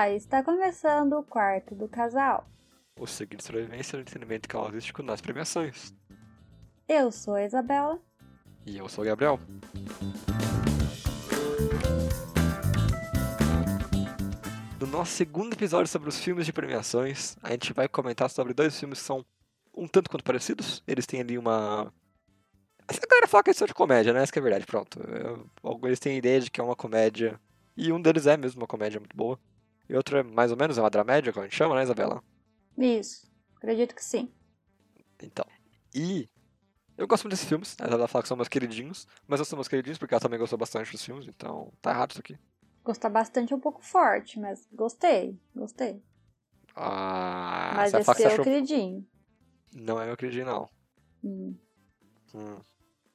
[0.00, 2.48] Olá, está começando o quarto do casal.
[2.98, 5.92] O seguinte sobrevivência do entretenimento causístico nas premiações.
[6.88, 8.00] Eu sou a Isabela.
[8.64, 9.38] E eu sou o Gabriel.
[14.80, 18.80] No nosso segundo episódio sobre os filmes de premiações, a gente vai comentar sobre dois
[18.80, 19.22] filmes que são
[19.76, 20.82] um tanto quanto parecidos.
[20.86, 21.92] Eles têm ali uma.
[22.88, 24.22] A galera fala que eles são de comédia, né?
[24.22, 24.98] Essa que é a verdade, pronto.
[25.84, 27.38] Eles têm a ideia de que é uma comédia.
[27.76, 29.38] E um deles é mesmo uma comédia muito boa.
[29.90, 32.22] E outro é mais ou menos é uma dramédia, como a gente chama, né, Isabela?
[32.78, 34.32] Isso, acredito que sim.
[35.20, 35.44] Então.
[35.92, 36.28] E
[36.96, 39.56] eu gosto muito desses filmes, a Isabela fala que são meus queridinhos, mas eu sou
[39.56, 42.38] meus queridinhos porque ela também gostou bastante dos filmes, então tá errado isso aqui.
[42.84, 46.00] Gostar bastante é um pouco forte, mas gostei, gostei.
[46.76, 48.44] Ah, mas esse é o achou...
[48.44, 49.04] queridinho.
[49.74, 50.68] Não é meu queridinho, não.
[51.24, 51.56] Hum.
[52.32, 52.60] Hum.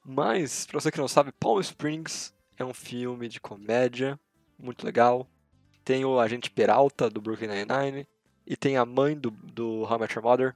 [0.03, 4.19] Mas, pra você que não sabe, Palm Springs é um filme de comédia
[4.59, 5.25] muito legal.
[5.85, 8.07] Tem o agente Peralta, do Brooklyn Nine-Nine,
[8.45, 10.55] e tem a mãe do, do How I Met Your Mother,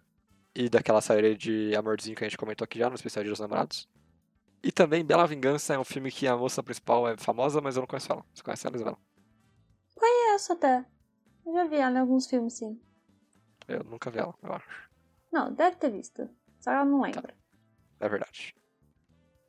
[0.55, 3.39] e daquela série de amorzinho que a gente comentou aqui já no especial de Dos
[3.39, 3.87] Namorados.
[4.63, 7.81] E também Bela Vingança é um filme que a moça principal é famosa, mas eu
[7.81, 8.25] não conheço ela.
[8.33, 8.97] Você conhece ela, Isabela?
[9.95, 10.83] Conheço até.
[11.45, 12.81] Eu já vi ela em alguns filmes, sim.
[13.67, 14.67] Eu nunca vi ela, eu acho.
[15.31, 16.27] Não, deve ter visto.
[16.59, 17.35] Só ela não lembra.
[17.99, 18.55] É verdade.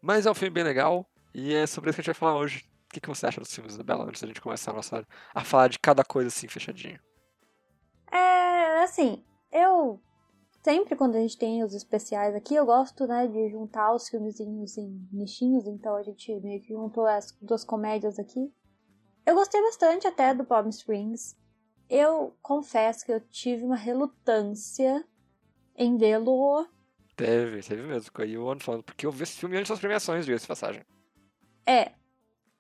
[0.03, 2.39] Mas é um filme bem legal, e é sobre isso que a gente vai falar
[2.39, 2.70] hoje.
[2.91, 5.45] O que, que você acha dos filmes, Isabela, antes da gente começar a, nossa, a
[5.45, 6.99] falar de cada coisa assim, fechadinho?
[8.11, 10.03] É, assim, eu.
[10.65, 14.77] Sempre quando a gente tem os especiais aqui, eu gosto, né, de juntar os filmezinhos
[14.77, 18.53] em nichinhos, então a gente meio que juntou as duas comédias aqui.
[19.25, 21.37] Eu gostei bastante até do Palm Springs.
[21.89, 25.05] Eu confesso que eu tive uma relutância
[25.77, 26.67] em vê-lo.
[27.17, 28.11] Teve, teve mesmo.
[28.19, 30.83] Aí o ano falando, porque eu vi esse filme antes das premiações, diga-se passagem.
[31.65, 31.93] É,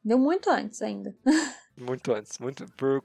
[0.05, 1.17] deu muito antes ainda.
[1.79, 2.71] Muito antes, muito.
[2.77, 3.03] Por.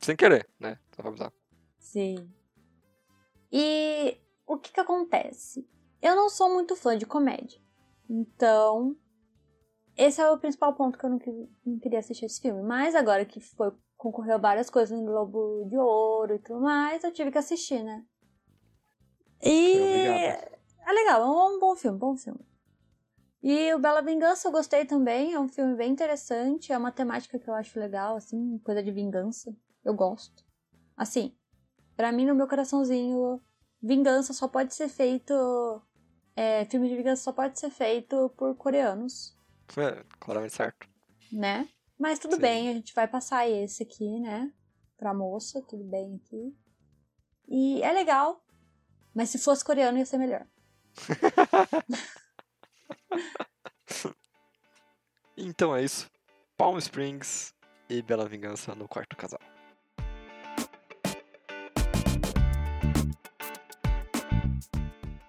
[0.00, 0.78] Sem querer, né?
[0.96, 1.32] Só pra avisar.
[1.78, 2.26] Sim.
[3.52, 5.68] E o que que acontece?
[6.00, 7.60] Eu não sou muito fã de comédia.
[8.08, 8.96] Então,
[9.94, 11.18] esse é o principal ponto que eu não,
[11.66, 12.62] não queria assistir esse filme.
[12.62, 17.12] Mas agora que foi concorreu várias coisas no Globo de Ouro e tudo mais, eu
[17.12, 18.04] tive que assistir, né?
[19.42, 20.60] E obrigado.
[20.86, 22.40] é legal, é um bom filme, bom filme.
[23.44, 27.38] E o Bela Vingança eu gostei também, é um filme bem interessante, é uma temática
[27.38, 29.54] que eu acho legal, assim, coisa de vingança.
[29.84, 30.42] Eu gosto.
[30.96, 31.36] Assim,
[31.96, 33.40] Pra mim, no meu coraçãozinho,
[33.80, 35.32] vingança só pode ser feito.
[36.34, 39.36] É, filme de vingança só pode ser feito por coreanos,
[39.76, 40.88] É, claramente certo.
[41.32, 41.68] né?
[41.96, 42.42] Mas tudo Sim.
[42.42, 44.52] bem, a gente vai passar esse aqui, né?
[44.96, 46.56] Pra moça, tudo bem aqui.
[47.46, 48.44] E é legal,
[49.14, 50.44] mas se fosse coreano ia ser melhor.
[55.36, 56.10] Então é isso.
[56.56, 57.52] Palm Springs
[57.88, 59.40] e Bela Vingança no quarto casal.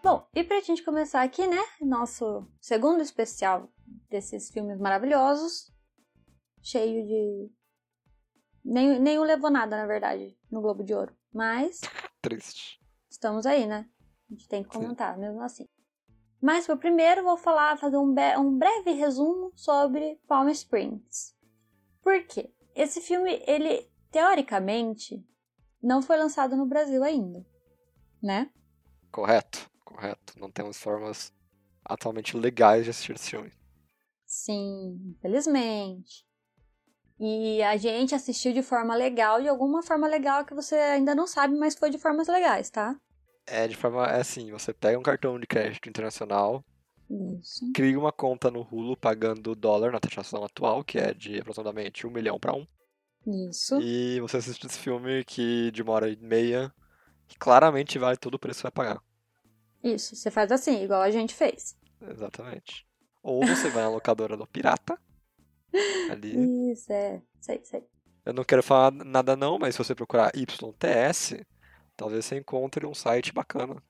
[0.04, 1.58] Bom, e pra gente começar aqui, né?
[1.82, 3.68] Nosso segundo especial
[4.08, 5.74] desses filmes maravilhosos,
[6.62, 7.52] cheio de.
[8.64, 11.16] Nem, nenhum levou nada, na verdade, no Globo de Ouro.
[11.34, 11.82] Mas
[12.22, 12.80] Triste.
[13.10, 13.90] estamos aí, né?
[14.30, 14.80] A gente tem que Sim.
[14.82, 15.68] comentar, mesmo assim.
[16.42, 21.36] Mas primeiro vou falar, fazer um, um breve resumo sobre Palm Springs.
[22.02, 22.52] Por quê?
[22.76, 25.26] Esse filme, ele, teoricamente,
[25.82, 27.46] não foi lançado no Brasil ainda,
[28.22, 28.52] né?
[29.12, 30.38] Correto, correto.
[30.40, 31.34] Não temos formas
[31.84, 33.52] atualmente legais de assistir esse filme.
[34.26, 36.26] Sim, infelizmente.
[37.20, 41.26] E a gente assistiu de forma legal, de alguma forma legal que você ainda não
[41.26, 43.00] sabe, mas foi de formas legais, tá?
[43.48, 44.06] É de forma.
[44.08, 46.64] É assim, você pega um cartão de crédito internacional,
[47.40, 47.72] Isso.
[47.74, 52.12] cria uma conta no Hulu pagando dólar na taxação atual, que é de aproximadamente um
[52.12, 52.66] milhão para um.
[53.50, 53.80] Isso.
[53.82, 56.74] E você assiste esse filme que de uma hora e meia,
[57.28, 59.04] que claramente vale todo o preço que você vai pagar.
[59.84, 60.16] Isso.
[60.16, 61.76] Você faz assim, igual a gente fez.
[62.02, 62.86] Exatamente.
[63.22, 65.00] Ou você vai na locadora do Pirata.
[66.12, 66.72] Ali.
[66.72, 67.22] Isso, é.
[67.42, 67.84] Sei, sei.
[68.26, 71.46] Eu não quero falar nada não, mas se você procurar YTS,
[71.96, 73.82] talvez você encontre um site bacana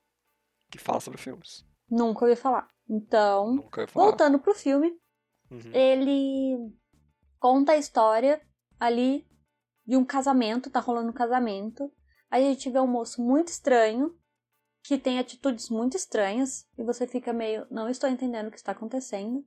[0.69, 1.66] que fala sobre filmes.
[1.90, 2.68] Nunca ouvi falar.
[2.90, 4.06] Então, Nunca ia falar.
[4.07, 4.98] voltando pro filme,
[5.52, 5.72] Uhum.
[5.74, 6.74] ele
[7.40, 8.42] conta a história
[8.80, 9.28] ali
[9.86, 11.92] de um casamento, tá rolando um casamento.
[12.31, 14.18] Aí a gente vê um moço muito estranho,
[14.84, 18.72] que tem atitudes muito estranhas, e você fica meio, não estou entendendo o que está
[18.72, 19.46] acontecendo.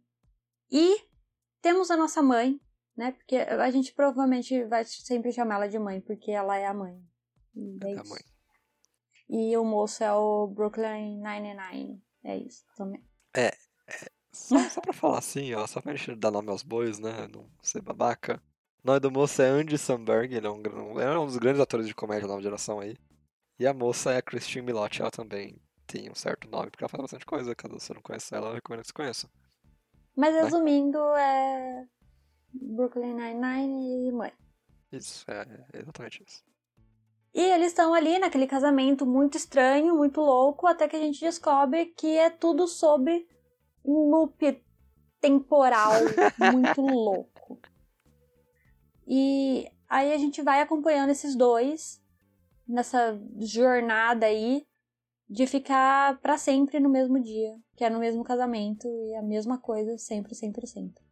[0.71, 0.97] E
[1.61, 2.61] temos a nossa mãe,
[2.97, 3.13] né?
[3.13, 7.01] Porque a gente provavelmente vai sempre chamar ela de mãe, porque ela é a mãe.
[7.83, 8.21] É É a mãe.
[9.29, 12.03] E o moço é o Brooklyn Nine-Nine.
[12.25, 13.03] É isso também.
[14.33, 17.27] Só, só pra falar assim, ó, só pra gente dar nome aos bois, né?
[17.29, 18.41] Não ser babaca.
[18.85, 21.87] nome do moço é Andy Samberg, ele é um, gran- é um dos grandes atores
[21.87, 22.97] de comédia da nova geração aí.
[23.59, 26.89] E a moça é a Christine Milotti, ela também tem um certo nome, porque ela
[26.89, 27.55] faz bastante coisa.
[27.55, 29.29] Caso você não conheça ela, eu recomendo que você conheça.
[30.15, 30.43] Mas Né?
[30.43, 31.87] resumindo, é
[32.53, 34.33] Brooklyn Nine-Nine e mãe.
[34.93, 36.45] Isso, é, é exatamente isso.
[37.35, 41.87] E eles estão ali naquele casamento muito estranho, muito louco, até que a gente descobre
[41.87, 43.29] que é tudo sobre
[43.85, 44.63] um loop
[45.21, 45.93] temporal
[46.53, 47.61] muito louco.
[49.07, 52.03] E aí a gente vai acompanhando esses dois
[52.67, 54.67] nessa jornada aí
[55.29, 59.59] de ficar pra sempre no mesmo dia, que é no mesmo casamento e a mesma
[59.59, 61.03] coisa sempre, sempre, sempre.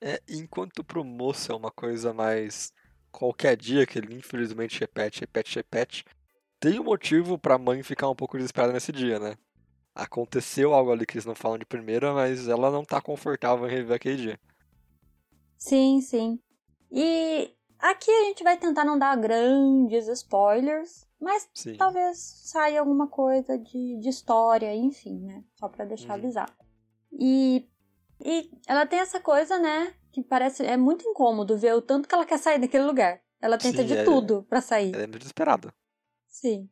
[0.00, 2.72] É, enquanto pro moço é uma coisa mais
[3.14, 6.04] qualquer dia que ele infelizmente repete, repete, repete,
[6.58, 9.36] tem um motivo pra mãe ficar um pouco desesperada nesse dia, né?
[9.94, 13.70] Aconteceu algo ali que eles não falam de primeira, mas ela não tá confortável em
[13.70, 14.40] reviver aquele dia.
[15.56, 16.40] Sim, sim.
[16.90, 21.76] E aqui a gente vai tentar não dar grandes spoilers, mas Sim.
[21.76, 25.44] talvez saia alguma coisa de, de história, enfim, né?
[25.54, 26.18] Só pra deixar Uhum.
[26.18, 26.52] avisado.
[27.12, 27.68] E,
[28.24, 29.94] e ela tem essa coisa, né?
[30.14, 30.64] Que parece.
[30.64, 33.20] É muito incômodo ver o tanto que ela quer sair daquele lugar.
[33.40, 34.94] Ela tenta Sim, de é- tudo pra sair.
[34.94, 35.74] Ela é desesperada.
[36.28, 36.70] Sim.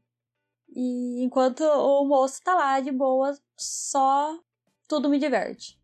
[0.75, 4.39] E enquanto o moço tá lá de boa, só
[4.89, 5.77] tudo me diverte.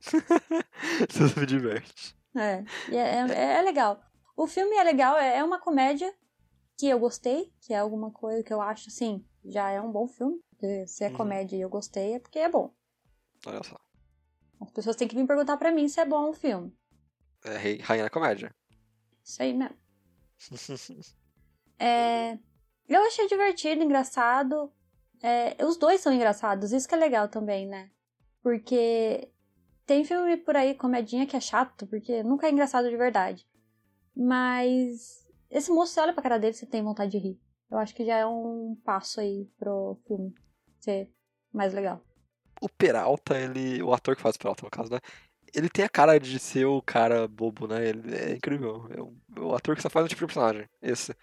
[1.12, 2.16] Tudo me diverte.
[2.34, 4.02] É, é, é, é legal.
[4.36, 6.12] O filme é legal, é, é uma comédia
[6.76, 10.08] que eu gostei, que é alguma coisa que eu acho, assim, já é um bom
[10.08, 10.40] filme.
[10.88, 11.14] Se é Uhum.
[11.16, 12.74] comédia e eu gostei, é porque é bom.
[13.46, 13.76] Olha só.
[14.60, 16.76] As pessoas têm que vir perguntar pra mim se é bom o filme.
[17.44, 18.54] É rei- rainha da comédia.
[19.24, 19.76] Isso aí mesmo.
[21.78, 22.38] É,
[22.88, 24.72] eu achei divertido, engraçado.
[25.20, 27.90] É, os dois são engraçados, isso que é legal também, né?
[28.42, 29.28] Porque
[29.84, 33.44] tem filme por aí, comedinha, que é chato, porque nunca é engraçado de verdade.
[34.14, 37.40] Mas esse moço, você olha pra cara dele, você tem vontade de rir.
[37.70, 40.34] Eu acho que já é um passo aí pro filme
[40.78, 41.10] ser
[41.52, 42.00] mais legal.
[42.60, 43.82] O Peralta, ele.
[43.82, 44.98] O ator que faz o Peralta, no caso, né?
[45.54, 47.88] Ele tem a cara de ser o cara bobo, né?
[47.88, 48.86] Ele é incrível.
[48.90, 49.14] É o,
[49.48, 50.68] o ator que só faz um tipo de personagem.
[50.80, 51.14] Esse.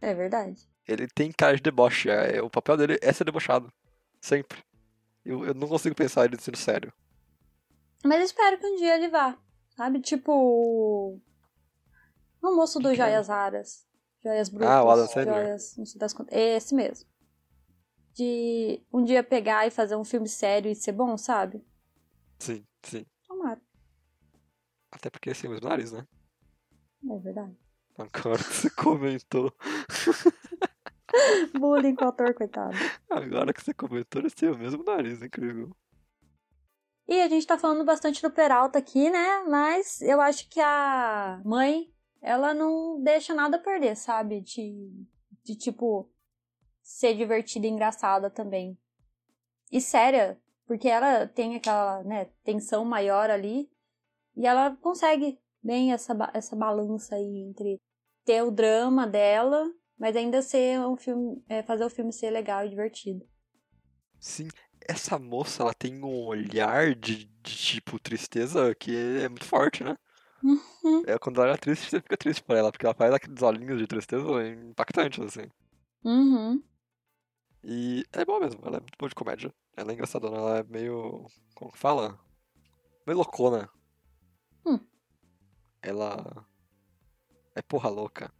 [0.00, 0.68] É verdade.
[0.86, 2.10] Ele tem cara de deboche.
[2.10, 3.72] é- o papel dele é ser debochado.
[4.20, 4.58] Sempre.
[5.24, 6.92] Eu, eu não consigo pensar ele sendo sério.
[8.04, 9.38] Mas eu espero que um dia ele vá.
[9.76, 10.00] Sabe?
[10.00, 11.20] Tipo.
[12.42, 13.06] O moço do Que é?
[13.06, 13.86] Joias Raras.
[14.22, 14.68] Joias Brutas.
[14.68, 15.44] Ah, o Adam Sandler.
[15.44, 15.76] Joias.
[15.76, 16.36] Não sei das quantas.
[16.36, 17.08] Esse mesmo.
[18.14, 21.64] De um dia pegar e fazer um filme sério e ser bom, sabe?
[22.38, 23.06] Sim, sim.
[24.94, 26.06] Até porque esse é o mesmo nariz, né?
[27.10, 27.56] É verdade.
[27.98, 29.52] Agora que você comentou.
[31.58, 32.76] Bullying com o ator, coitado.
[33.10, 35.74] Agora que você comentou, ele tem o mesmo nariz, incrível.
[37.06, 39.44] E a gente tá falando bastante do Peralta aqui, né?
[39.48, 41.92] Mas eu acho que a mãe,
[42.22, 44.40] ela não deixa nada perder, sabe?
[44.40, 44.90] De,
[45.44, 46.10] de tipo,
[46.82, 48.78] ser divertida e engraçada também.
[49.70, 53.70] E séria, porque ela tem aquela, né, tensão maior ali.
[54.36, 57.80] E ela consegue bem essa, essa balança aí entre
[58.24, 62.64] ter o drama dela, mas ainda ser um filme, é, fazer o filme ser legal
[62.64, 63.26] e divertido.
[64.18, 64.48] Sim,
[64.80, 69.96] essa moça, ela tem um olhar de, de tipo tristeza que é muito forte, né?
[70.42, 71.02] Uhum.
[71.06, 73.78] É, quando ela é triste, você fica triste por ela, porque ela faz aqueles olhinhos
[73.78, 75.48] de tristeza impactantes, assim.
[76.04, 76.62] Uhum.
[77.62, 79.54] E é boa mesmo, ela é muito boa de comédia.
[79.74, 81.26] Ela é engraçadona, ela é meio.
[81.54, 82.18] Como que fala?
[83.06, 83.70] Meio loucona.
[84.66, 84.78] Hum.
[85.82, 86.46] Ela.
[87.54, 88.32] É porra louca.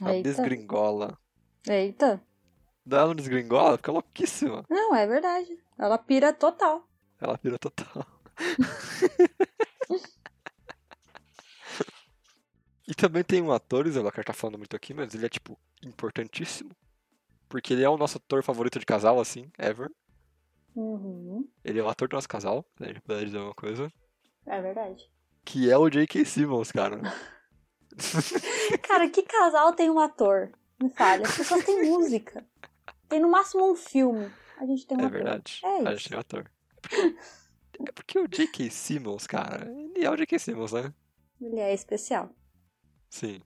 [0.00, 0.28] Ela Eita.
[0.28, 1.18] desgringola.
[1.68, 2.22] Eita.
[2.90, 4.64] Ela não desgringola, fica louquíssima.
[4.68, 5.58] Não, é verdade.
[5.78, 6.86] Ela pira total.
[7.20, 8.06] Ela vira total.
[12.86, 15.58] e também tem um ator, Isabela, que tá falando muito aqui, mas ele é, tipo,
[15.82, 16.70] importantíssimo.
[17.48, 19.90] Porque ele é o nosso ator favorito de casal, assim, ever.
[20.74, 21.48] Uhum.
[21.64, 23.90] Ele é o ator do nosso casal, se a gente puder dizer uma coisa.
[24.44, 25.08] É verdade.
[25.44, 26.24] Que é o J.K.
[26.24, 27.00] Simmons, cara.
[28.82, 30.50] Cara, que casal tem um ator?
[30.82, 31.24] Me fale.
[31.24, 32.44] As pessoas têm música.
[33.08, 34.30] Tem no máximo um filme.
[34.58, 35.12] A gente tem um É ator.
[35.16, 35.60] verdade.
[35.62, 35.90] É A isso.
[35.92, 36.50] gente tem um ator.
[37.86, 38.70] É porque, é o J.K.
[38.70, 40.38] Simmons, cara, ele é o J.K.
[40.38, 40.92] Simmons, né?
[41.40, 42.30] Ele é especial.
[43.10, 43.40] Sim.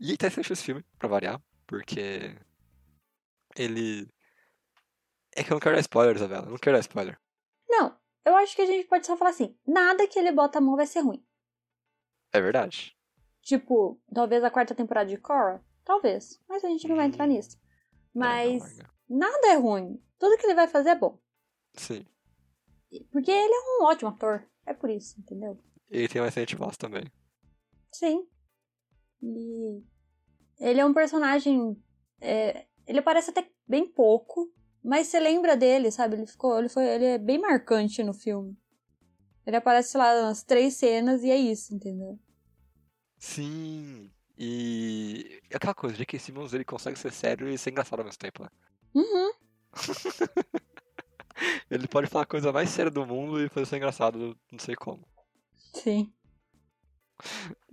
[0.00, 2.34] E é interessante esse filme, pra variar, porque
[3.56, 4.08] ele.
[5.36, 6.46] É que eu não quero dar spoiler, Isabela.
[6.46, 7.18] Eu não quero dar spoiler.
[8.24, 10.76] Eu acho que a gente pode só falar assim: nada que ele bota a mão
[10.76, 11.24] vai ser ruim.
[12.32, 12.96] É verdade.
[13.42, 15.64] Tipo, talvez a quarta temporada de Korra?
[15.84, 16.40] Talvez.
[16.48, 17.56] Mas a gente não vai entrar nisso.
[17.56, 18.78] É, Mas
[19.08, 20.02] nada é ruim.
[20.18, 21.18] Tudo que ele vai fazer é bom.
[21.74, 22.06] Sim.
[23.12, 24.48] Porque ele é um ótimo ator.
[24.64, 25.58] É por isso, entendeu?
[25.90, 27.04] Ele tem uma excelente voz também.
[27.92, 28.26] Sim.
[29.22, 29.82] E
[30.58, 31.76] ele é um personagem.
[32.20, 34.52] é, ele aparece até bem pouco,
[34.84, 36.16] mas você lembra dele, sabe?
[36.16, 36.58] Ele ficou.
[36.58, 38.54] Ele, foi, ele é bem marcante no filme.
[39.46, 42.18] Ele aparece, sei lá, nas três cenas e é isso, entendeu?
[43.18, 44.10] Sim.
[44.36, 46.18] E é aquela coisa, J.K.
[46.18, 48.48] Simmons ele consegue ser sério e ser engraçado ao mesmo tempo, né?
[48.94, 49.32] Uhum.
[51.70, 54.76] Ele pode falar a coisa mais séria do mundo e fazer ser engraçado, não sei
[54.76, 55.06] como.
[55.72, 56.12] Sim.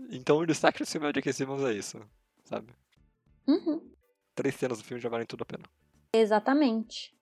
[0.09, 1.33] Então o destaque do filme é J.K.
[1.33, 2.01] Simmons é isso,
[2.43, 2.73] sabe?
[3.47, 3.91] Uhum.
[4.33, 5.65] Três cenas do filme já valem tudo a pena.
[6.13, 7.15] Exatamente.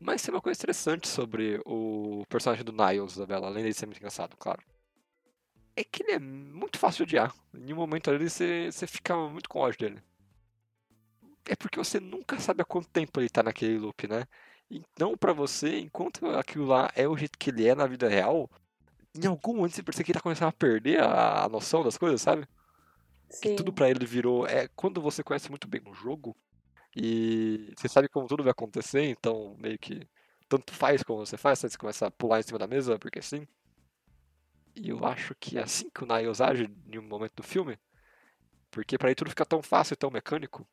[0.00, 3.98] Mas tem uma coisa interessante sobre o personagem do Niles, Isabela, além de ser muito
[3.98, 4.60] engraçado, claro.
[5.76, 7.34] É que ele é muito fácil de odiar.
[7.54, 10.02] Em um momento ali você, você fica muito com ódio dele.
[11.46, 14.24] É porque você nunca sabe há quanto tempo ele tá naquele loop, né?
[14.70, 18.50] Então, pra você, enquanto aquilo lá é o jeito que ele é na vida real,
[19.14, 21.96] em algum momento você percebe que ele tá começando a perder a, a noção das
[21.96, 22.46] coisas, sabe?
[23.40, 23.56] Que Sim.
[23.56, 24.46] tudo pra ele virou.
[24.46, 26.36] É quando você conhece muito bem um jogo
[26.94, 30.06] e você sabe como tudo vai acontecer, então meio que
[30.48, 33.46] tanto faz como você faz, você começa a pular em cima da mesa, porque sim.
[34.76, 37.78] E eu acho que é assim que o Niles age em um momento do filme,
[38.70, 40.66] porque pra ele tudo fica tão fácil e tão mecânico.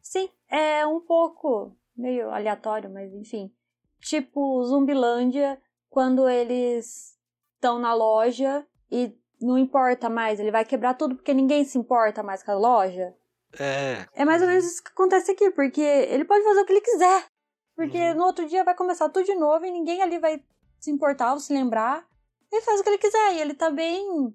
[0.00, 3.52] Sim, é um pouco meio aleatório, mas enfim.
[4.00, 5.60] Tipo Zumbilândia,
[5.90, 7.18] quando eles
[7.54, 12.22] estão na loja e não importa mais, ele vai quebrar tudo porque ninguém se importa
[12.22, 13.14] mais com a loja.
[13.58, 14.06] É.
[14.12, 16.80] É mais ou menos isso que acontece aqui, porque ele pode fazer o que ele
[16.80, 17.26] quiser.
[17.74, 18.14] Porque Uhum.
[18.16, 20.42] no outro dia vai começar tudo de novo e ninguém ali vai
[20.80, 22.06] se importar ou se lembrar.
[22.52, 24.34] Ele faz o que ele quiser e ele tá bem.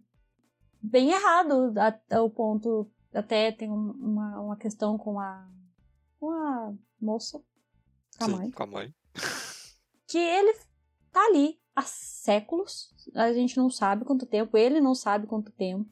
[0.82, 2.90] bem errado até o ponto.
[3.14, 5.48] Até tem um- uma, uma questão com a.
[6.20, 7.40] com a moça.
[8.18, 8.52] Com a Sim, mãe.
[8.52, 8.96] com a mãe.
[10.08, 10.54] Que ele
[11.12, 12.94] tá ali há séculos.
[13.16, 15.90] A gente não sabe quanto tempo, ele não sabe quanto tempo.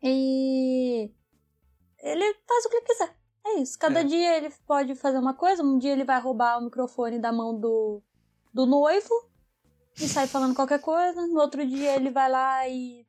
[0.00, 1.10] E
[2.00, 3.16] ele faz o que ele quiser.
[3.46, 3.78] É isso.
[3.78, 4.04] Cada É.
[4.04, 5.62] dia ele pode fazer uma coisa.
[5.62, 8.02] Um dia ele vai roubar o microfone da mão do,
[8.52, 9.08] do noivo
[9.96, 11.26] e sai falando qualquer coisa.
[11.26, 13.06] No outro dia ele vai lá e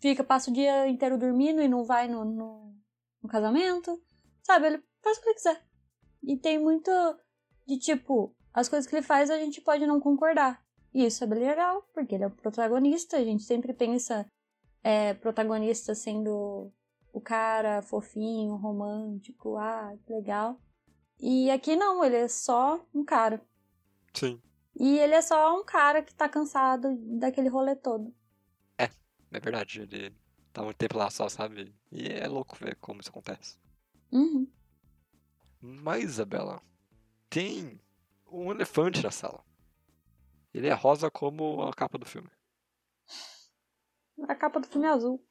[0.00, 2.74] fica, passa o dia inteiro dormindo e não vai no, no,
[3.22, 4.00] no casamento.
[4.42, 4.66] Sabe?
[4.66, 5.62] Ele faz o que ele quiser.
[6.22, 6.90] E tem muito
[7.66, 10.64] de tipo, as coisas que ele faz a gente pode não concordar.
[10.94, 14.24] E isso é bem legal, porque ele é o protagonista, a gente sempre pensa
[14.82, 16.72] é, protagonista sendo
[17.16, 20.60] o cara fofinho, romântico, ah, que legal.
[21.18, 23.40] E aqui não, ele é só um cara.
[24.12, 24.38] Sim.
[24.78, 28.14] E ele é só um cara que tá cansado daquele rolê todo.
[28.78, 30.14] É verdade, ele
[30.52, 31.74] tá muito tempo lá só, sabe?
[31.90, 33.58] E é louco ver como isso acontece.
[34.12, 34.46] Uhum.
[35.58, 36.60] Mas, Isabela,
[37.30, 37.80] tem
[38.30, 39.42] um elefante na sala.
[40.52, 42.28] Ele é rosa como a capa do filme.
[44.28, 45.26] A capa do filme é azul.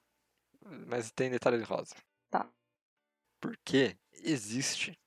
[0.87, 1.95] Mas tem detalhe de rosa.
[2.29, 2.49] Tá.
[3.39, 4.97] Porque existe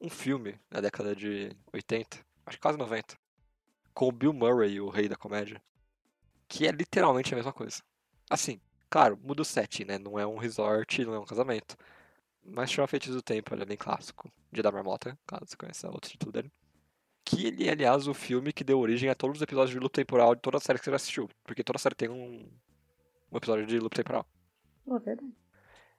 [0.00, 3.16] um filme na década de 80, acho que quase 90,
[3.94, 5.62] com o Bill Murray, o rei da comédia,
[6.46, 7.82] que é literalmente a mesma coisa.
[8.28, 8.60] Assim,
[8.90, 9.98] claro, muda o setting, né?
[9.98, 11.76] Não é um resort, não é um casamento.
[12.44, 14.30] Mas chama Feitiço do Tempo, ele é bem clássico.
[14.52, 16.52] Dia da Marmota, caso você conheça outro título dele.
[17.24, 19.94] Que ele é, aliás, o filme que deu origem a todos os episódios de loop
[19.94, 21.30] temporal de toda a série que você já assistiu.
[21.42, 22.46] Porque toda série tem um,
[23.32, 24.26] um episódio de loop temporal.
[24.84, 25.32] Pô, verdade.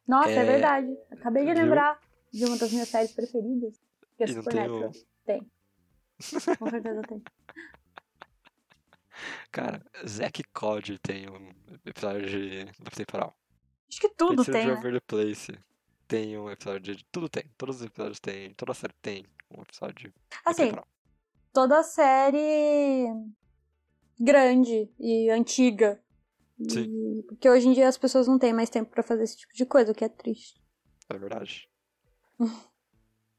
[0.08, 0.98] Nossa, é, É, verdade.
[1.12, 1.64] Acabei de viu?
[1.64, 2.00] lembrar
[2.32, 3.80] de uma das minhas séries preferidas.
[4.18, 4.92] Que é Supernatural.
[5.26, 5.52] Tem.
[6.60, 7.24] Com certeza tem.
[9.52, 11.50] Cara, Zack Cod tem um
[11.86, 13.36] episódio de loop temporal.
[13.90, 15.00] Acho que tudo Feiticeiro tem, de né?
[15.08, 15.60] Place
[16.08, 17.06] tem um episódio de...
[17.12, 17.50] Tudo tem.
[17.58, 18.54] Todos os episódios tem.
[18.54, 20.14] Toda série tem um episódio de
[20.46, 20.88] Assim, temporal.
[21.54, 23.08] toda série
[24.20, 26.02] grande e antiga.
[26.60, 27.22] E- Sim.
[27.28, 29.66] Porque hoje em dia as pessoas não têm mais tempo pra fazer esse tipo de
[29.66, 30.62] coisa, o que é triste.
[31.10, 31.70] É verdade.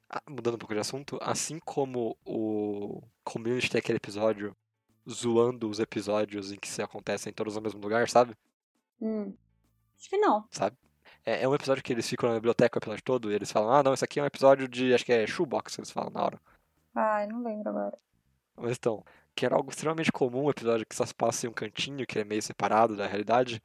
[0.08, 4.56] Ah, mudando um pouco de assunto, assim como o Community tem aquele episódio
[5.10, 8.36] zoando os episódios em que se acontecem todos no mesmo lugar, sabe?
[9.00, 9.34] Hum.
[9.98, 10.46] Acho que não.
[10.52, 10.76] Sabe?
[11.24, 13.72] É, é um episódio que eles ficam na biblioteca o episódio todo e eles falam,
[13.72, 16.22] ah não, esse aqui é um episódio de, acho que é shoebox, eles falam na
[16.22, 16.40] hora.
[16.94, 17.98] Ai, não lembro agora.
[18.56, 19.04] Mas então,
[19.36, 22.18] que era algo extremamente comum, um episódio que só se passa em um cantinho, que
[22.18, 23.62] é meio separado da realidade.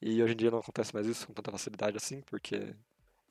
[0.00, 2.74] E hoje em dia não acontece mais isso com tanta facilidade assim, porque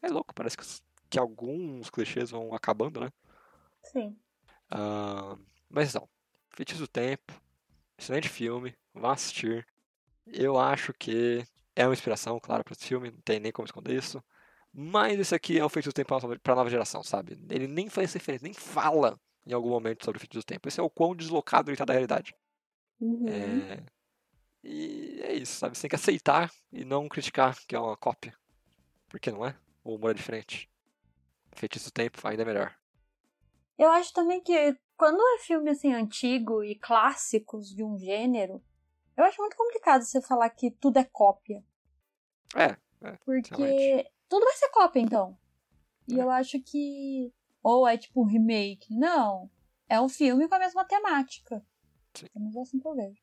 [0.01, 0.65] é louco, parece que,
[1.09, 3.09] que alguns clichês vão acabando, né?
[3.83, 4.17] Sim.
[4.69, 5.37] Ah,
[5.69, 6.09] mas não,
[6.49, 7.33] Feitiço do Tempo,
[7.97, 9.65] excelente filme, vá assistir.
[10.25, 13.95] Eu acho que é uma inspiração, claro, para esse filme, não tem nem como esconder
[13.97, 14.21] isso.
[14.73, 17.39] Mas esse aqui é o Feitiço do Tempo para nova geração, sabe?
[17.49, 19.17] Ele nem faz referência, nem fala
[19.47, 20.67] em algum momento sobre o Feitiço do Tempo.
[20.67, 22.35] Esse é o quão deslocado ele tá da realidade.
[22.99, 23.27] Uhum.
[23.29, 23.83] É,
[24.63, 25.75] E é isso, sabe?
[25.77, 28.37] Você tem que aceitar e não criticar que é uma cópia.
[29.07, 29.55] Porque não é?
[29.83, 30.69] O humor é diferente.
[31.53, 32.75] Feitiço do tempo ainda é melhor.
[33.77, 38.61] Eu acho também que quando é filme assim antigo e clássicos de um gênero,
[39.15, 41.63] eu acho muito complicado você falar que tudo é cópia.
[42.55, 42.75] É,
[43.07, 44.11] é Porque realmente.
[44.27, 45.37] tudo vai ser cópia, então.
[46.07, 47.31] E eu acho que.
[47.63, 48.93] Ou é tipo um remake.
[48.93, 49.49] Não.
[49.89, 51.63] É um filme com a mesma temática.
[52.13, 52.27] Sim.
[52.27, 53.21] Pelo menos é assim que eu vejo.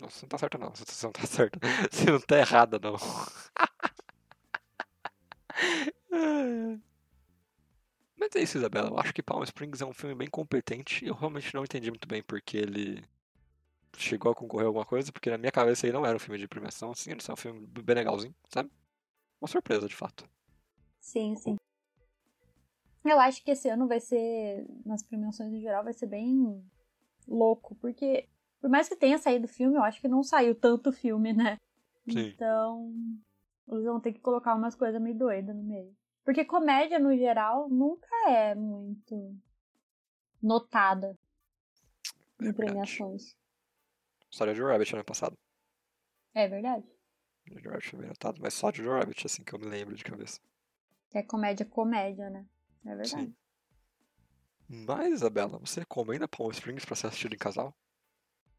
[0.00, 0.72] Não, você não tá certa não.
[0.74, 1.58] Você não tá certa.
[1.90, 2.96] Você não tá errada, não.
[8.16, 8.90] Mas é isso, Isabela.
[8.90, 11.04] Eu acho que Palm Springs é um filme bem competente.
[11.04, 13.02] Eu realmente não entendi muito bem porque ele
[13.96, 16.38] chegou a concorrer a alguma coisa, porque na minha cabeça ele não era um filme
[16.38, 18.70] de premiação, assim, ele é um filme bem legalzinho, sabe?
[19.40, 20.28] Uma surpresa, de fato.
[21.00, 21.56] Sim, sim.
[23.04, 26.62] Eu acho que esse ano vai ser, nas premiações em geral, vai ser bem
[27.26, 28.28] louco, porque
[28.60, 31.58] por mais que tenha saído filme, eu acho que não saiu tanto filme, né?
[32.08, 32.28] Sim.
[32.28, 32.92] Então,
[33.68, 35.92] eles vão ter que colocar umas coisas meio doidas no meio.
[36.24, 39.36] Porque comédia, no geral, nunca é muito
[40.40, 41.18] notada
[42.40, 42.56] É em verdade.
[42.56, 43.36] premiações.
[44.30, 45.36] Só Jojo Rabbit ano passado.
[46.32, 46.86] É verdade.
[47.46, 50.04] Jojo Rabbit foi bem notado, mas só Jojo Rabbit, assim, que eu me lembro de
[50.04, 50.40] cabeça.
[51.10, 52.46] Que é comédia, comédia, né?
[52.84, 53.08] É verdade.
[53.08, 53.34] Sim.
[54.68, 57.74] Mas, Isabela, você recomenda Palm Springs pra ser assistido em casal?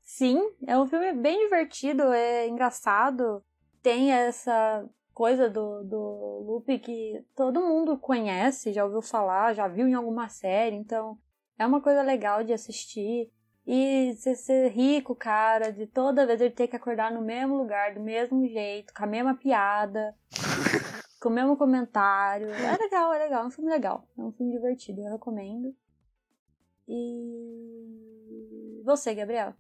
[0.03, 3.43] Sim, é um filme bem divertido, é engraçado.
[3.81, 9.87] Tem essa coisa do, do Lupe que todo mundo conhece, já ouviu falar, já viu
[9.87, 11.17] em alguma série, então
[11.57, 13.31] é uma coisa legal de assistir.
[13.65, 17.93] E você ser rico, cara, de toda vez ele ter que acordar no mesmo lugar,
[17.93, 20.13] do mesmo jeito, com a mesma piada,
[21.23, 22.49] com o mesmo comentário.
[22.49, 24.05] É legal, é legal, é um filme legal.
[24.17, 25.73] É um filme divertido, eu recomendo.
[26.87, 28.81] E.
[28.83, 29.53] Você, Gabriel?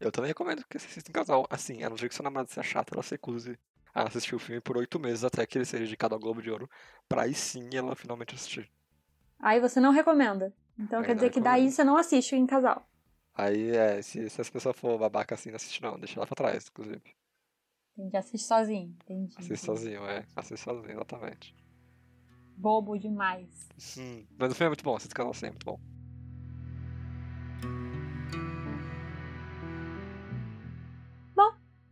[0.00, 1.46] Eu também recomendo que você assista em casal.
[1.50, 3.58] Assim, a não ser que seu namorado seja chato, ela se recuse
[3.94, 6.50] a assistir o filme por oito meses até que ele seja indicado ao Globo de
[6.50, 6.68] Ouro,
[7.08, 8.70] pra aí sim ela finalmente assistir.
[9.38, 10.54] Aí você não recomenda.
[10.78, 11.70] Então Aí quer dizer que daí recomendo.
[11.70, 12.86] você não assiste em casal.
[13.34, 16.34] Aí, é, se, se essa pessoa for babaca assim, não assiste não, deixa ela pra
[16.36, 17.02] trás, inclusive.
[17.96, 18.94] Entendi, assiste sozinho.
[19.04, 19.34] Entendi.
[19.38, 20.26] Assiste sozinho, é.
[20.34, 21.54] Assiste sozinho, exatamente.
[22.56, 23.68] Bobo demais.
[23.98, 25.78] Hum, mas o filme é muito bom, assiste casal sim, é muito bom.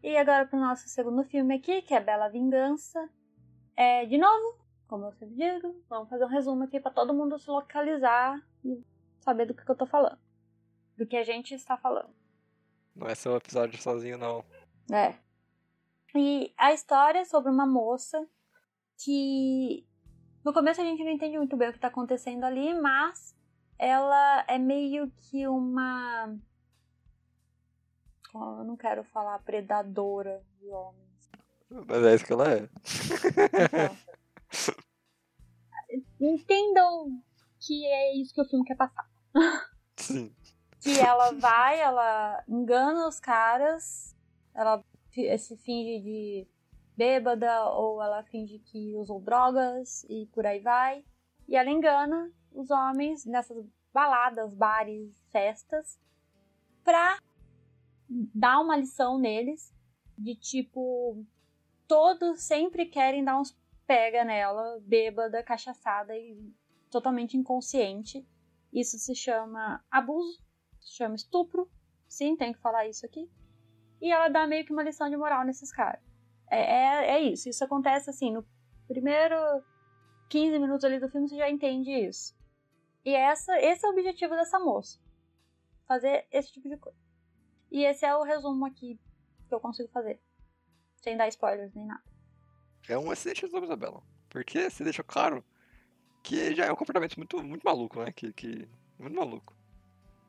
[0.05, 3.09] E agora pro nosso segundo filme aqui, que é Bela Vingança.
[3.75, 7.38] É, de novo, como eu sempre digo, vamos fazer um resumo aqui pra todo mundo
[7.38, 8.85] se localizar e
[9.19, 10.19] saber do que, que eu tô falando.
[10.95, 12.14] Do que a gente está falando.
[12.95, 14.45] Não é seu episódio sozinho, não.
[14.93, 15.14] É.
[16.16, 18.24] E a história é sobre uma moça
[18.98, 19.85] que
[20.44, 23.35] no começo a gente não entende muito bem o que tá acontecendo ali, mas
[23.79, 26.37] ela é meio que uma.
[28.33, 31.31] Oh, eu não quero falar predadora de homens.
[31.70, 32.68] Mas é isso que ela é.
[36.20, 37.22] Entendam
[37.61, 39.09] que é isso que o filme quer passar.
[39.96, 40.35] Sim.
[40.81, 44.14] que ela vai, ela engana os caras,
[44.55, 44.85] ela
[45.38, 46.46] se finge de
[46.96, 51.05] bêbada ou ela finge que usou drogas e por aí vai.
[51.48, 55.98] E ela engana os homens nessas baladas, bares, festas
[56.83, 57.18] pra
[58.09, 59.74] dar uma lição neles
[60.16, 61.24] de tipo
[61.87, 66.53] todos sempre querem dar uns pega nela, bêbada, cachaçada e
[66.90, 68.27] totalmente inconsciente.
[68.72, 70.42] Isso se chama abuso
[70.85, 71.68] se chama estupro.
[72.07, 73.29] Sim, tem que falar isso aqui.
[74.01, 76.01] E ela dá meio que uma lição de moral nesses caras.
[76.51, 77.49] É, é, é isso.
[77.49, 78.45] Isso acontece assim, no
[78.87, 79.37] primeiro
[80.29, 82.35] 15 minutos ali do filme você já entende isso.
[83.05, 84.99] E essa, esse é o objetivo dessa moça.
[85.87, 86.99] Fazer esse tipo de coisa.
[87.71, 88.99] E esse é o resumo aqui
[89.49, 90.21] que eu consigo fazer.
[90.97, 92.03] Sem dar spoilers nem nada.
[92.89, 94.03] É um excelente resumo, Isabela.
[94.29, 95.45] Porque você deixou claro
[96.23, 98.11] que já é um comportamento muito, muito maluco, né?
[98.11, 99.55] Que, que, muito maluco.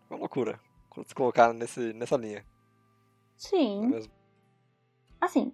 [0.09, 0.59] Uma loucura.
[0.89, 2.45] Quando se colocar nesse, nessa linha.
[3.37, 4.13] É Sim, mesmo?
[5.19, 5.53] assim.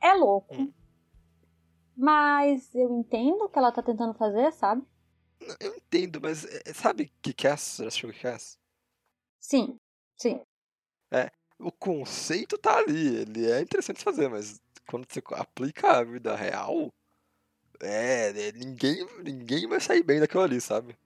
[0.00, 0.54] É louco.
[0.54, 0.72] Hum.
[1.96, 4.82] Mas eu entendo o que ela tá tentando fazer, sabe?
[5.60, 7.60] Eu entendo, mas é, sabe Kick-Ass?
[7.60, 8.58] Você já assistiu Kick-Ass?
[9.38, 9.78] Sim,
[10.16, 10.40] sim.
[11.62, 16.92] O conceito tá ali, ele é interessante fazer, mas quando você aplica a vida real,
[17.80, 20.96] é, é, ninguém, ninguém vai sair bem daquilo ali, sabe?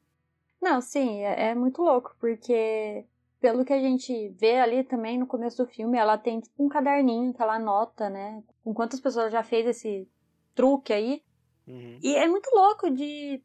[0.61, 3.05] Não, sim, é, é muito louco, porque
[3.41, 6.69] pelo que a gente vê ali também no começo do filme, ela tem tipo um
[6.69, 8.43] caderninho que ela anota, né?
[8.63, 10.09] Com quantas pessoas já fez esse
[10.55, 11.23] truque aí.
[11.67, 11.99] Uhum.
[12.03, 13.43] E é muito louco de.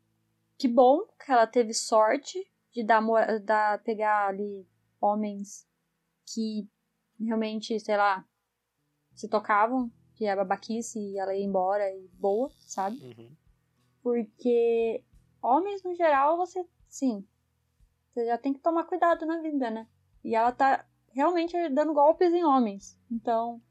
[0.58, 2.40] Que bom que ela teve sorte
[2.72, 3.02] de dar,
[3.40, 4.66] dar pegar ali
[5.00, 5.68] homens
[6.34, 6.68] que
[7.20, 8.24] realmente, sei lá,
[9.16, 12.98] se tocavam, que é babaquice e ela ia embora e boa, sabe?
[12.98, 13.36] Uhum.
[14.04, 15.04] Porque
[15.42, 17.28] homens no geral, você, sim,
[18.14, 19.88] você já tem que tomar cuidado na vida, né?
[20.24, 23.00] E ela tá realmente dando golpes em homens.
[23.10, 23.62] Então,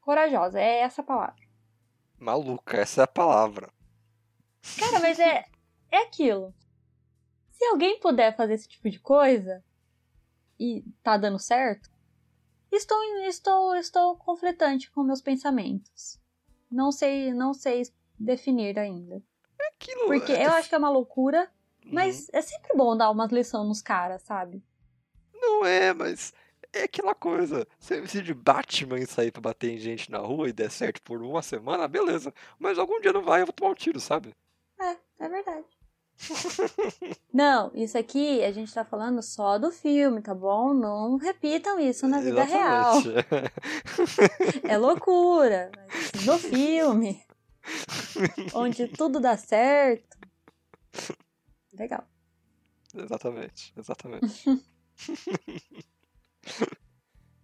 [0.00, 1.46] corajosa, é essa a palavra.
[2.18, 3.72] Maluca, essa é a palavra.
[4.78, 5.44] Cara, mas é,
[5.90, 6.54] é aquilo.
[7.52, 9.64] Se alguém puder fazer esse tipo de coisa
[10.58, 11.90] e tá dando certo,
[12.70, 16.20] estou estou estou conflitante com meus pensamentos.
[16.70, 17.82] Não sei, não sei
[18.18, 19.22] definir ainda.
[19.60, 20.06] É aquilo.
[20.06, 20.46] Porque é...
[20.46, 21.50] eu acho que é uma loucura,
[21.86, 21.92] Uhum.
[21.92, 24.62] mas é sempre bom dar umas lições nos caras, sabe?
[25.32, 26.34] Não é, mas
[26.72, 27.66] é aquela coisa.
[27.78, 31.22] Se você de Batman sair pra bater em gente na rua e der certo por
[31.22, 32.34] uma semana, beleza.
[32.58, 34.34] Mas algum dia não vai, eu vou tomar um tiro, sabe?
[34.80, 35.64] É, é verdade.
[37.32, 40.72] Não, isso aqui a gente tá falando só do filme, tá bom?
[40.72, 42.96] Não repitam isso na vida real.
[42.98, 43.56] Exatamente.
[44.66, 45.70] É loucura.
[45.76, 47.22] Mas no filme,
[48.54, 50.16] onde tudo dá certo.
[51.78, 52.06] Legal.
[52.94, 54.44] exatamente, exatamente.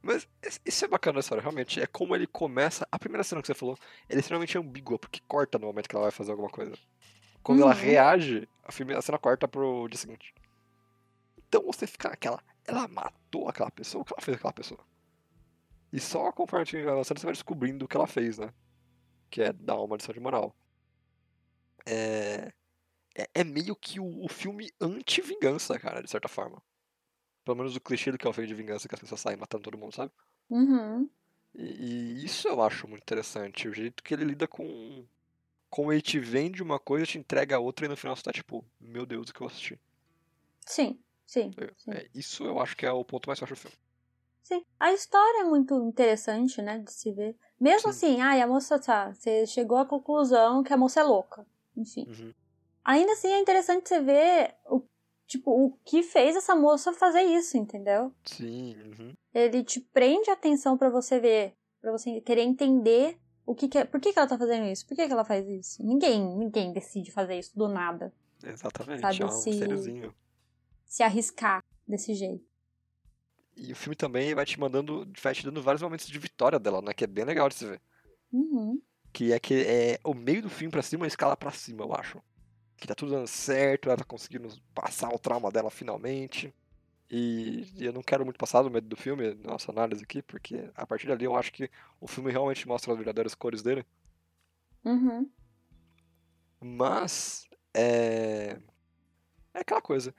[0.03, 0.29] Mas
[0.67, 1.81] isso é bacana da história, realmente.
[1.81, 2.87] É como ele começa.
[2.91, 5.95] A primeira cena que você falou, ele é extremamente ambígua, porque corta no momento que
[5.95, 6.75] ela vai fazer alguma coisa.
[7.43, 7.81] Quando ela Uhum.
[7.81, 10.35] reage, a, cena corta pro dia seguinte.
[11.49, 12.43] Então você fica naquela.
[12.65, 14.03] Ela matou aquela pessoa?
[14.03, 14.81] O que ela fez aquela pessoa?
[15.93, 18.53] E só conforme a gente vai avançando, você vai descobrindo o que ela fez, né?
[19.31, 20.57] Que é dar uma lição de moral.
[21.87, 22.53] É.
[23.15, 26.63] É, é meio que o, o filme anti-vingança, cara, de certa forma.
[27.45, 29.37] Pelo menos o clichê do que é o filme de vingança, que as pessoas saem
[29.37, 30.13] matando todo mundo, sabe?
[30.49, 31.09] Uhum.
[31.55, 31.65] E,
[32.21, 33.69] e isso eu acho muito interessante.
[33.69, 35.05] O jeito que ele lida com.
[35.69, 38.33] Como ele te vende uma coisa, te entrega a outra e no final você tá
[38.33, 39.81] tipo, meu Deus, o que eu assisti.
[40.67, 41.91] Sim, sim, É, sim.
[41.93, 43.77] é, isso eu acho que é o ponto mais forte do filme.
[44.43, 44.65] Sim.
[44.79, 47.37] A história é muito interessante, né, de se ver.
[47.59, 48.07] Mesmo Sim.
[48.07, 49.15] assim, ai, a moça tá.
[49.15, 51.47] Você chegou à conclusão que a moça é louca.
[51.77, 52.07] Enfim.
[52.07, 52.35] Uhum.
[52.85, 54.83] Ainda assim é interessante você ver o,
[55.27, 58.13] tipo, o que fez essa moça fazer isso, entendeu?
[58.25, 59.15] Sim, uhum.
[59.33, 63.79] Ele te prende a atenção pra você ver, pra você querer entender o que, que
[63.79, 65.85] é, por que, que ela tá fazendo isso, por que, que ela faz isso.
[65.85, 69.01] Ninguém, ninguém decide fazer isso do nada, exatamente.
[69.01, 70.15] Sabe, é um mistériozinho.
[70.85, 72.45] se arriscar desse jeito.
[73.57, 76.81] E o filme também vai te mandando, vai te dando vários momentos de vitória dela,
[76.81, 76.95] né?
[76.95, 77.81] Que é bem legal de se ver.
[78.33, 78.81] Uhum.
[79.13, 81.95] Que é que é o meio do filme pra cima, a escala pra cima, eu
[81.95, 82.23] acho.
[82.83, 86.53] Que tá tudo dando certo, ela tá conseguindo passar o trauma dela finalmente.
[87.09, 90.69] E, e eu não quero muito passar do medo do filme, nossa análise aqui, porque
[90.75, 93.87] a partir dali eu acho que o filme realmente mostra as verdadeiras cores dele.
[94.85, 95.31] Uhum.
[96.61, 98.59] Mas é.
[99.55, 100.13] É aquela coisa.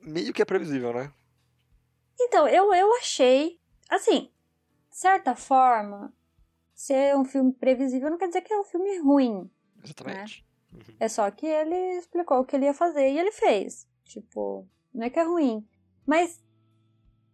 [0.00, 1.12] Meio que é previsível, né?
[2.20, 3.58] Então, eu, eu achei,
[3.90, 4.30] assim,
[4.88, 6.14] de certa forma,
[6.72, 9.50] ser um filme previsível não quer dizer que é um filme ruim.
[9.82, 10.46] Exatamente.
[10.72, 10.96] Uhum.
[10.98, 13.88] É só que ele explicou o que ele ia fazer e ele fez.
[14.04, 15.66] Tipo, não é que é ruim.
[16.06, 16.42] Mas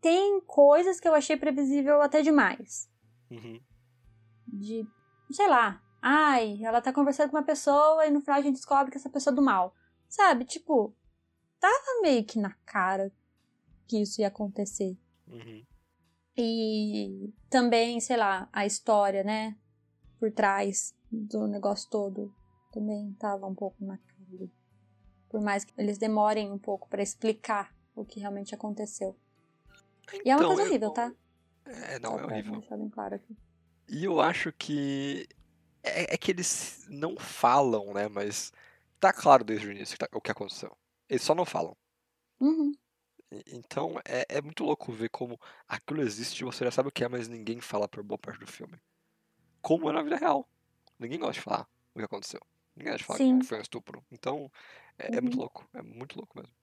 [0.01, 2.91] tem coisas que eu achei previsível até demais.
[3.31, 3.61] Uhum.
[4.47, 4.87] De,
[5.31, 8.91] sei lá, ai, ela tá conversando com uma pessoa e no final a gente descobre
[8.91, 9.75] que essa pessoa é do mal.
[10.09, 10.45] Sabe?
[10.45, 10.95] Tipo,
[11.61, 13.13] tava meio que na cara
[13.87, 14.97] que isso ia acontecer.
[15.27, 15.65] Uhum.
[16.37, 19.57] E também, sei lá, a história, né?
[20.19, 22.33] Por trás do negócio todo
[22.73, 24.49] também tava um pouco na cara.
[25.29, 29.17] Por mais que eles demorem um pouco pra explicar o que realmente aconteceu.
[30.25, 31.13] E é uma Então, coisa horrível, tá?
[31.65, 32.53] É, não, Só é horrível.
[32.61, 33.37] deixar bem claro aqui.
[33.89, 35.29] E eu acho que.
[35.83, 38.09] É, é que eles não falam, né?
[38.09, 38.53] Mas
[38.99, 40.77] tá claro desde o início tá- o que aconteceu.
[41.09, 41.77] Eles só não falam.
[42.41, 42.73] Uhum.
[43.47, 47.09] Então é, é muito louco ver como aquilo existe, você já sabe o que é,
[47.09, 48.79] mas ninguém fala por boa parte do filme.
[49.61, 50.49] Como é na vida real.
[50.99, 52.41] Ninguém gosta de falar o que aconteceu.
[52.79, 53.39] Ninguém falar Sim.
[53.41, 54.05] que foi um estupro.
[54.11, 54.51] Então
[54.99, 55.41] é, é muito Uhum.
[55.41, 55.69] louco.
[55.75, 56.55] É muito louco mesmo.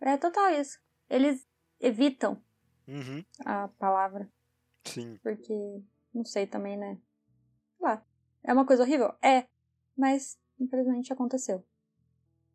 [0.00, 0.78] É total isso.
[1.08, 1.46] Eles
[1.80, 2.42] evitam
[2.88, 3.24] Uhum.
[3.44, 4.30] a palavra,
[4.84, 5.18] Sim.
[5.22, 5.82] porque
[6.14, 6.98] não sei também, né?
[7.76, 8.04] Sei lá.
[8.42, 9.14] É uma coisa horrível?
[9.22, 9.46] É.
[9.96, 11.66] Mas, infelizmente, aconteceu.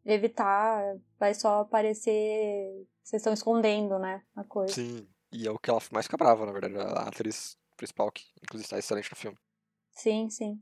[0.05, 2.87] Evitar vai só parecer.
[3.03, 4.23] Vocês estão escondendo, né?
[4.35, 4.73] A coisa.
[4.73, 5.07] Sim.
[5.31, 6.75] E é o que ela mais fica brava, na verdade.
[6.77, 9.37] A atriz principal, que inclusive está excelente no filme.
[9.91, 10.61] Sim, sim.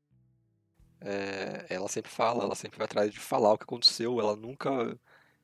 [1.01, 4.97] É, ela sempre fala, ela sempre vai atrás de falar o que aconteceu, ela nunca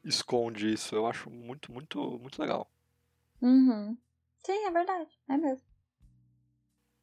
[0.04, 0.96] esconde isso.
[0.96, 2.70] Eu acho muito, muito, muito legal.
[3.42, 3.98] Uhum.
[4.46, 5.10] Sim, é verdade.
[5.30, 5.66] É mesmo.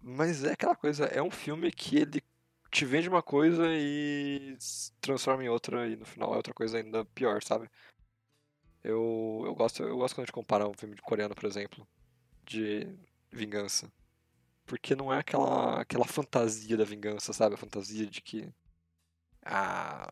[0.00, 2.22] Mas é aquela coisa, é um filme que ele
[2.70, 4.56] te vende uma coisa e
[5.00, 7.70] transforma em outra e no final é outra coisa ainda pior, sabe?
[8.82, 11.86] Eu, eu gosto, eu gosto quando a gente compara um filme de coreano, por exemplo,
[12.44, 12.88] de
[13.30, 13.92] vingança.
[14.72, 17.56] Porque não é aquela, aquela fantasia da vingança, sabe?
[17.56, 18.48] A fantasia de que.
[19.44, 20.10] Ah.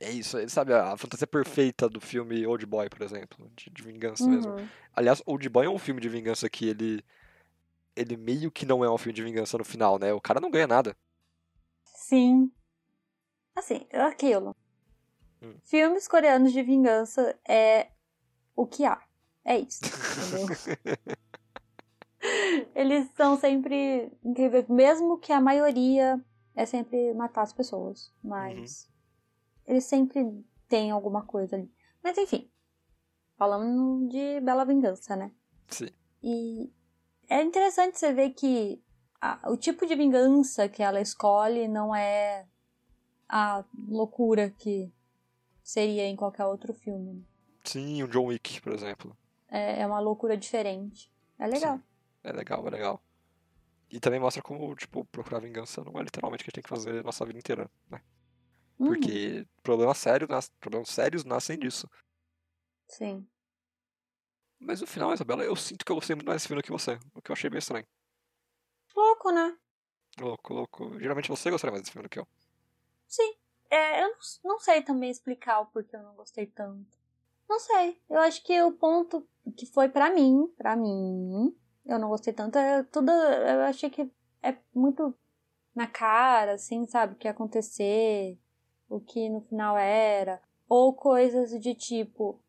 [0.00, 0.72] É isso, é, sabe?
[0.72, 4.50] A fantasia perfeita do filme Old Boy, por exemplo, de, de vingança mesmo.
[4.50, 4.68] Uhum.
[4.92, 7.04] Aliás, Old Boy é um filme de vingança que ele.
[7.94, 10.12] Ele meio que não é um filme de vingança no final, né?
[10.12, 10.96] O cara não ganha nada.
[11.84, 12.50] Sim.
[13.54, 14.56] Assim, é aquilo.
[15.40, 15.54] Hum.
[15.62, 17.92] Filmes coreanos de vingança é
[18.56, 19.00] o que há.
[19.44, 19.82] É isso.
[19.84, 20.48] Entendeu?
[22.74, 26.20] Eles são sempre incríveis, mesmo que a maioria
[26.54, 28.12] é sempre matar as pessoas.
[28.22, 28.88] Mas
[29.66, 31.70] eles sempre têm alguma coisa ali.
[32.02, 32.50] Mas enfim,
[33.36, 35.30] falando de Bela Vingança, né?
[35.68, 35.88] Sim.
[36.22, 36.72] E
[37.28, 38.82] é interessante você ver que
[39.20, 42.46] a- o tipo de vingança que ela escolhe não é
[43.28, 44.92] a loucura que
[45.62, 47.12] seria em qualquer outro filme.
[47.14, 47.22] né?
[47.64, 49.16] Sim, o John Wick, por exemplo.
[49.48, 51.10] É, é uma loucura diferente.
[51.38, 51.78] É legal.
[52.24, 53.02] É legal, é legal.
[53.90, 56.62] E também mostra como, tipo, procurar vingança não é literalmente o que a gente tem
[56.62, 58.00] que fazer a nossa vida inteira, né?
[58.78, 61.88] Uhum, Porque problemas sérios, nas- problemas sérios nascem disso.
[62.88, 63.26] Sim.
[64.58, 66.70] Mas no final, Isabela, eu sinto que eu gostei muito mais desse filme do que
[66.72, 66.98] você.
[67.14, 67.86] O que eu achei bem estranho.
[68.94, 69.56] Louco, né?
[70.20, 71.00] Louco, louco.
[71.00, 72.28] Geralmente você gostaria mais desse filme do que eu.
[73.06, 73.34] Sim.
[73.70, 76.98] É, eu não, não sei também explicar o porquê eu não gostei tanto.
[77.48, 78.00] Não sei.
[78.08, 82.56] Eu acho que o ponto que foi pra mim, pra mim, eu não gostei tanto,
[82.56, 83.10] é tudo.
[83.10, 84.10] Eu achei que
[84.42, 85.14] é muito
[85.74, 87.14] na cara, assim, sabe?
[87.14, 88.38] O que ia acontecer,
[88.88, 90.40] o que no final era.
[90.68, 92.40] Ou coisas de tipo.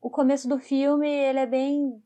[0.00, 2.02] O começo do filme, ele é bem,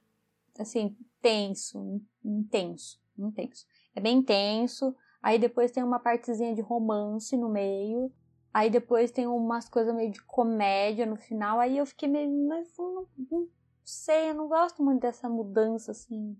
[0.58, 3.66] assim, tenso, intenso, intenso.
[3.94, 4.94] É bem intenso.
[5.22, 8.12] Aí depois tem uma partezinha de romance no meio.
[8.54, 11.58] Aí depois tem umas coisas meio de comédia no final.
[11.58, 12.30] Aí eu fiquei meio.
[12.46, 13.48] Mas não, não
[13.84, 16.36] sei, eu não gosto muito dessa mudança assim.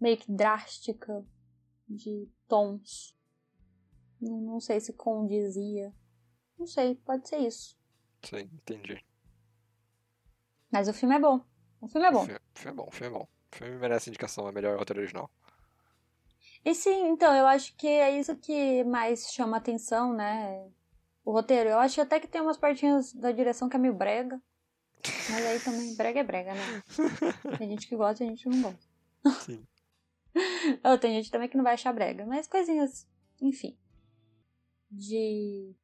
[0.00, 1.24] Meio que drástica
[1.88, 3.16] de tons.
[4.20, 5.92] Não, não sei se condizia.
[6.58, 7.76] Não sei, pode ser isso.
[8.22, 9.04] Sim, entendi.
[10.70, 11.40] Mas o filme é bom.
[11.80, 12.22] O filme é bom.
[12.22, 13.28] O filme, o filme é bom, o filme é bom.
[13.52, 15.30] O filme merece indicação, é melhor roteiro original.
[16.64, 20.68] E sim, então, eu acho que é isso que mais chama atenção, né?
[21.24, 21.70] O roteiro.
[21.70, 24.40] Eu acho até que tem umas partinhas da direção que é meio brega.
[25.30, 26.82] Mas aí também, brega é brega, né?
[27.58, 28.88] Tem gente que gosta e a gente não gosta.
[29.44, 29.64] Sim.
[30.84, 32.24] Ou tem gente também que não vai achar brega.
[32.26, 33.06] Mas coisinhas,
[33.40, 33.78] enfim.
[34.90, 35.74] De.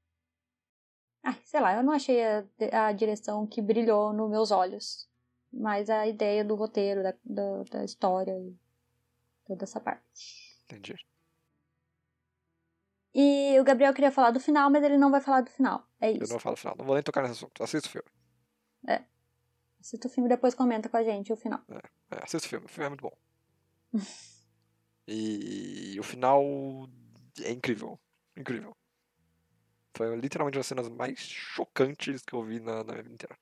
[1.23, 2.45] Ai, sei lá, eu não achei a,
[2.87, 5.09] a direção que brilhou nos meus olhos.
[5.53, 8.57] Mas a ideia do roteiro, da, da, da história e
[9.47, 10.59] toda essa parte.
[10.65, 10.95] Entendi.
[13.15, 15.87] E o Gabriel queria falar do final, mas ele não vai falar do final.
[16.01, 16.23] É Eu isso.
[16.23, 16.75] não vou falar no final.
[16.77, 17.63] Não vou nem tocar nesse assunto.
[17.63, 18.09] Assista o filme.
[19.81, 21.61] Assista o filme e depois comenta com a gente o final.
[22.11, 22.67] É, assista o filme.
[22.67, 23.17] O filme é muito bom.
[25.07, 26.43] e o final
[27.43, 27.99] é incrível.
[28.37, 28.77] Incrível.
[29.97, 33.39] Foi literalmente uma das cenas mais chocantes que eu vi na, na minha vida inteira.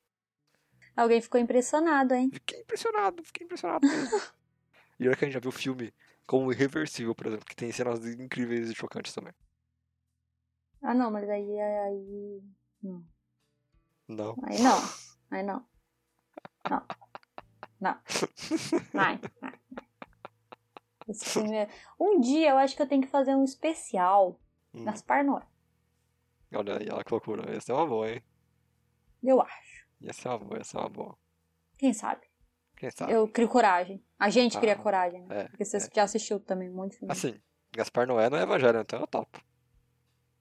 [0.95, 2.31] Alguém ficou impressionado, hein?
[2.33, 4.21] Fiquei impressionado, fiquei impressionado mesmo.
[5.01, 5.95] e olha que a gente já viu o filme
[6.27, 9.33] como Irreversível, por exemplo, que tem cenas incríveis e chocantes também.
[10.83, 11.61] Ah, não, mas aí.
[11.61, 12.43] Aí.
[12.83, 13.05] Não.
[14.09, 14.37] Não.
[14.43, 14.79] Aí não.
[15.31, 15.67] Aí não.
[16.69, 16.87] Não.
[17.81, 17.99] Não.
[18.93, 19.19] Vai.
[19.41, 19.83] vai.
[21.09, 21.69] Esse filme é...
[21.99, 24.39] Um dia eu acho que eu tenho que fazer um especial
[24.75, 25.43] Hum, Gaspar Noé.
[26.55, 27.55] olha aí, olha que loucura.
[27.55, 28.23] Essa é uma boa, hein?
[29.23, 29.87] Eu acho.
[30.01, 31.17] Ia ser uma boa, ia ser uma boa.
[31.79, 32.27] Quem sabe?
[32.77, 33.13] Quem sabe?
[33.13, 34.03] Eu crio coragem.
[34.19, 35.43] A gente cria Ah, coragem, né?
[35.43, 35.89] é, Porque você é.
[35.95, 37.13] já assistiu também um monte de filme.
[37.13, 37.39] Assim,
[37.75, 39.41] Gaspar Noé não é evangelho, então eu topo.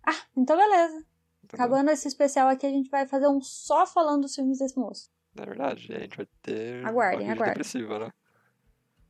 [0.06, 0.96] Ah, então beleza.
[1.44, 1.66] entendeu?
[1.66, 5.12] Acabando esse especial aqui, a gente vai fazer um só falando dos filmes desse moço.
[5.36, 7.54] Na verdade, e aí a gente vai ter Aguardem, uma aguardem.
[7.54, 8.12] depressiva, né?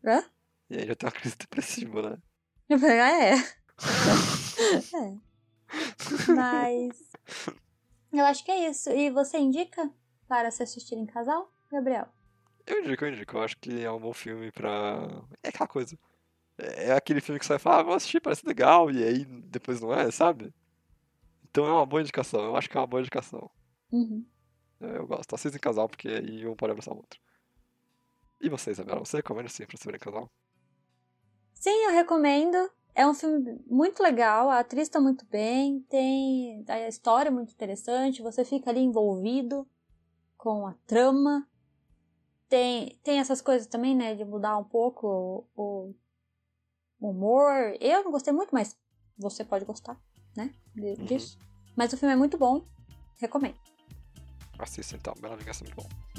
[0.05, 0.23] Hã?
[0.71, 2.17] E aí vai ter uma crise depressiva, né?
[2.69, 3.33] Eu falei, ah, é.
[4.95, 5.17] é.
[6.33, 7.11] Mas.
[8.13, 8.89] Eu acho que é isso.
[8.89, 9.91] E você indica
[10.29, 12.07] para se assistir em casal, Gabriel?
[12.65, 13.35] Eu indico, eu indico.
[13.35, 15.09] Eu acho que é um bom filme pra.
[15.43, 15.99] É aquela coisa.
[16.57, 19.25] É é aquele filme que você vai falar, ah, vou assistir, parece legal, e aí
[19.25, 20.53] depois não é, sabe?
[21.49, 22.45] Então é uma boa indicação.
[22.45, 23.51] Eu acho que é uma boa indicação.
[23.91, 24.25] Uhum.
[24.79, 25.35] Eu eu gosto.
[25.35, 27.19] Assista em casal, porque aí um pode abraçar o outro.
[28.39, 28.99] E você, Isabela?
[28.99, 30.31] Você recomenda sim pra se ver em casal?
[31.61, 32.57] Sim, eu recomendo.
[32.95, 37.53] É um filme muito legal, a atriz tá muito bem, tem a história é muito
[37.53, 39.65] interessante, você fica ali envolvido
[40.35, 41.47] com a trama.
[42.49, 45.93] Tem, tem essas coisas também, né, de mudar um pouco o,
[46.99, 47.77] o humor.
[47.79, 48.75] Eu não gostei muito, mas
[49.15, 49.95] você pode gostar,
[50.35, 50.95] né, Uhum.
[51.05, 51.37] disso.
[51.75, 52.65] Mas o filme é muito bom,
[53.19, 53.55] recomendo.
[54.57, 56.10] Assista então, Bela Vingança é muito bom.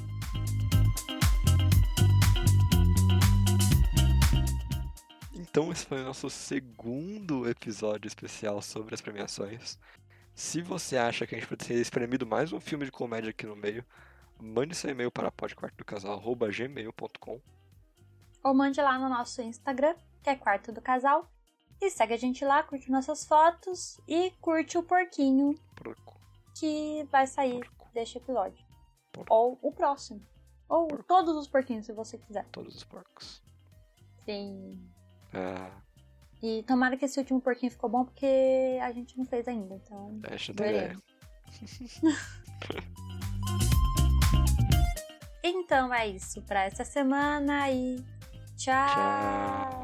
[5.52, 9.78] Então esse foi o nosso segundo episódio especial sobre as premiações.
[10.34, 13.44] Se você acha que a gente pode ter espremido mais um filme de comédia aqui
[13.44, 13.84] no meio,
[14.40, 17.38] mande seu e-mail para podquartodocasal.gmail.com
[18.42, 21.30] Ou mande lá no nosso Instagram, que é Quarto do Casal.
[21.82, 26.18] E segue a gente lá, curte nossas fotos e curte o porquinho Porco.
[26.58, 27.90] que vai sair Porco.
[27.92, 28.64] deste episódio.
[29.12, 29.34] Porco.
[29.34, 30.26] Ou o próximo.
[30.66, 32.46] Ou todos os porquinhos, se você quiser.
[32.46, 33.42] Todos os porcos.
[34.24, 34.90] Sim.
[35.34, 35.70] Ah,
[36.42, 40.20] E tomara que esse último porquinho ficou bom, porque a gente não fez ainda, então...
[40.24, 40.80] essa é a ideia.
[40.80, 41.02] veremos.
[45.44, 47.96] Então é isso pra essa semana e
[48.56, 48.86] tchau.
[48.86, 49.81] Tchau.